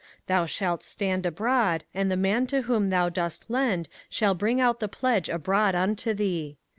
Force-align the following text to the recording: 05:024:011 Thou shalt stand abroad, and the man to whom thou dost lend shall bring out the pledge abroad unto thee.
05:024:011 0.01 0.07
Thou 0.25 0.45
shalt 0.47 0.81
stand 0.81 1.25
abroad, 1.27 1.83
and 1.93 2.09
the 2.09 2.17
man 2.17 2.47
to 2.47 2.63
whom 2.63 2.89
thou 2.89 3.07
dost 3.07 3.45
lend 3.49 3.87
shall 4.09 4.33
bring 4.33 4.59
out 4.59 4.79
the 4.79 4.87
pledge 4.87 5.29
abroad 5.29 5.75
unto 5.75 6.11
thee. 6.15 6.57